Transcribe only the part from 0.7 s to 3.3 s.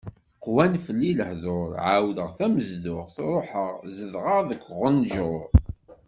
fell-i lehḍur, ɛawdeɣ tamezduɣt,